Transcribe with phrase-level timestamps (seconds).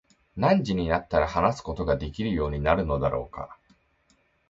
[0.35, 3.55] 何時になったら話すことができるようになるのだろうか。